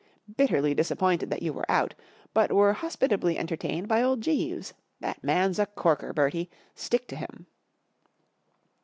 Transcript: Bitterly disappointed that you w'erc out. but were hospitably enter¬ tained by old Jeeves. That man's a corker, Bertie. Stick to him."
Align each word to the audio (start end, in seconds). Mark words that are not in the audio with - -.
Bitterly 0.35 0.73
disappointed 0.73 1.29
that 1.29 1.43
you 1.43 1.53
w'erc 1.53 1.65
out. 1.69 1.93
but 2.33 2.51
were 2.51 2.73
hospitably 2.73 3.35
enter¬ 3.35 3.55
tained 3.55 3.87
by 3.87 4.01
old 4.01 4.21
Jeeves. 4.21 4.73
That 4.99 5.23
man's 5.23 5.59
a 5.59 5.67
corker, 5.67 6.11
Bertie. 6.11 6.49
Stick 6.73 7.05
to 7.09 7.15
him." 7.15 7.45